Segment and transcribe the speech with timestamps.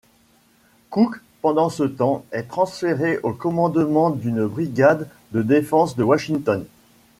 [0.89, 6.65] Cook pendant ce temps est transféré au commandement d'une brigade des défenses de Washington.